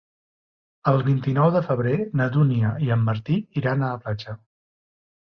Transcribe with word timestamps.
El 0.91 0.95
vint-i-nou 1.09 1.49
de 1.55 1.59
febrer 1.67 1.97
na 2.21 2.25
Dúnia 2.37 2.71
i 2.85 2.89
en 2.95 3.03
Martí 3.09 3.37
iran 3.61 3.83
a 3.83 3.91
la 3.93 4.01
platja. 4.07 4.35